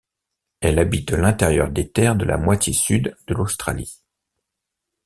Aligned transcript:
Elle 0.61 0.79
habite 0.79 1.11
l'intérieur 1.11 1.69
des 1.69 1.91
terres 1.91 2.15
de 2.15 2.25
la 2.25 2.37
moitié 2.39 2.73
Sud 2.73 3.15
de 3.27 3.35
l'Australie. 3.35 4.01